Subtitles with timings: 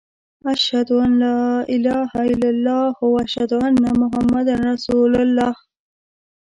[0.53, 1.39] اشهد ان لا
[1.75, 5.53] اله الا الله و اشهد ان محمد رسول الله.